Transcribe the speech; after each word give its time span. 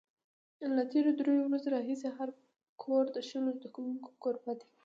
له 0.75 0.83
تېرو 0.91 1.11
درېیو 1.19 1.47
ورځو 1.47 1.73
راهیسې 1.75 2.09
هر 2.17 2.29
کور 2.83 3.03
د 3.11 3.17
شلو 3.29 3.49
زده 3.57 3.69
کوونکو 3.75 4.07
کوربه 4.23 4.53
دی. 4.59 4.67